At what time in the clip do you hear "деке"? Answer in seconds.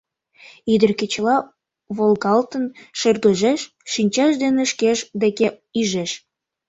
5.21-5.47